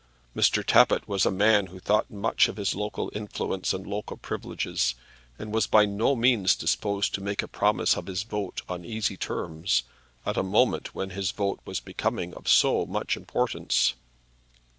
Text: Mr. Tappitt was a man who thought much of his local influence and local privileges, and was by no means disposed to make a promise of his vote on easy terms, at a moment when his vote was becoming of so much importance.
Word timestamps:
Mr. 0.35 0.65
Tappitt 0.65 1.07
was 1.07 1.27
a 1.27 1.31
man 1.31 1.67
who 1.67 1.79
thought 1.79 2.09
much 2.09 2.47
of 2.47 2.57
his 2.57 2.73
local 2.73 3.11
influence 3.13 3.71
and 3.71 3.85
local 3.85 4.17
privileges, 4.17 4.95
and 5.37 5.53
was 5.53 5.67
by 5.67 5.85
no 5.85 6.15
means 6.15 6.55
disposed 6.55 7.13
to 7.13 7.21
make 7.21 7.43
a 7.43 7.47
promise 7.47 7.95
of 7.95 8.07
his 8.07 8.23
vote 8.23 8.63
on 8.67 8.83
easy 8.83 9.15
terms, 9.15 9.83
at 10.25 10.37
a 10.37 10.41
moment 10.41 10.95
when 10.95 11.11
his 11.11 11.29
vote 11.29 11.59
was 11.65 11.79
becoming 11.79 12.33
of 12.33 12.47
so 12.49 12.83
much 12.87 13.15
importance. 13.15 13.93